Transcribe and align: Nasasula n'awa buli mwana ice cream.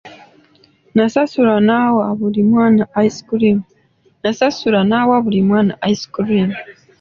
Nasasula 0.95 1.55
n'awa 1.67 2.05
buli 5.27 5.39
mwana 5.49 5.73
ice 5.91 6.05
cream. 6.15 6.49